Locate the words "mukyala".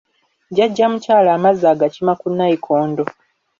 0.91-1.29